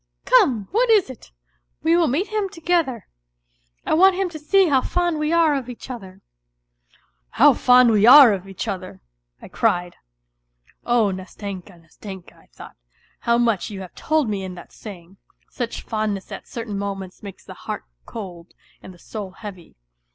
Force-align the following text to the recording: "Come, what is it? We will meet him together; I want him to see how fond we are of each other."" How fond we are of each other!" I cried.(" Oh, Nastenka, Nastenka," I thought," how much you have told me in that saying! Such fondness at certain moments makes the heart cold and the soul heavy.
"Come, 0.25 0.67
what 0.71 0.89
is 0.89 1.11
it? 1.11 1.31
We 1.83 1.95
will 1.95 2.07
meet 2.07 2.29
him 2.29 2.49
together; 2.49 3.05
I 3.85 3.93
want 3.93 4.15
him 4.15 4.29
to 4.29 4.39
see 4.39 4.67
how 4.67 4.81
fond 4.81 5.19
we 5.19 5.31
are 5.31 5.53
of 5.53 5.69
each 5.69 5.91
other."" 5.91 6.21
How 7.39 7.53
fond 7.53 7.91
we 7.91 8.07
are 8.07 8.33
of 8.33 8.47
each 8.47 8.67
other!" 8.67 8.99
I 9.43 9.47
cried.(" 9.47 9.97
Oh, 10.87 11.11
Nastenka, 11.11 11.77
Nastenka," 11.77 12.35
I 12.35 12.47
thought," 12.47 12.77
how 13.27 13.37
much 13.37 13.69
you 13.69 13.81
have 13.81 13.93
told 13.93 14.27
me 14.27 14.43
in 14.43 14.55
that 14.55 14.73
saying! 14.73 15.17
Such 15.51 15.83
fondness 15.83 16.31
at 16.31 16.47
certain 16.47 16.79
moments 16.79 17.21
makes 17.21 17.43
the 17.45 17.53
heart 17.69 17.85
cold 18.07 18.55
and 18.81 18.95
the 18.95 18.97
soul 18.97 19.29
heavy. 19.33 19.75